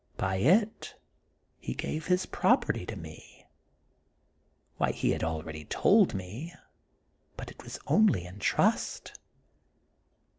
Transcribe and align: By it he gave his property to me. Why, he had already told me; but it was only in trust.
By 0.17 0.37
it 0.37 0.95
he 1.59 1.75
gave 1.75 2.07
his 2.07 2.25
property 2.25 2.87
to 2.87 2.95
me. 2.95 3.45
Why, 4.77 4.91
he 4.93 5.11
had 5.11 5.23
already 5.23 5.65
told 5.65 6.15
me; 6.15 6.55
but 7.37 7.51
it 7.51 7.61
was 7.63 7.77
only 7.85 8.25
in 8.25 8.39
trust. 8.39 9.13